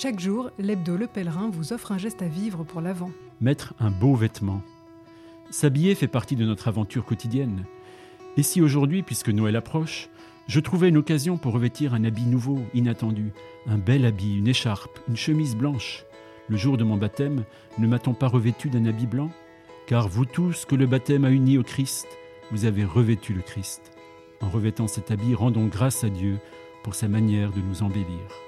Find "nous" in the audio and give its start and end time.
27.60-27.82